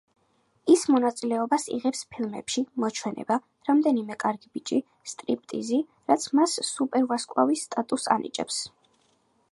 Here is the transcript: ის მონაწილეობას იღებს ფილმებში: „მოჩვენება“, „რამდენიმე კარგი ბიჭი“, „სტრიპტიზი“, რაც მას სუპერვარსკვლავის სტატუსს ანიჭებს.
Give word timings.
ის 0.75 0.83
მონაწილეობას 0.93 1.65
იღებს 1.75 2.01
ფილმებში: 2.15 2.63
„მოჩვენება“, 2.85 3.37
„რამდენიმე 3.69 4.19
კარგი 4.25 4.51
ბიჭი“, 4.57 4.81
„სტრიპტიზი“, 5.13 5.83
რაც 6.13 6.29
მას 6.41 6.59
სუპერვარსკვლავის 6.73 7.69
სტატუსს 7.71 8.15
ანიჭებს. 8.17 8.65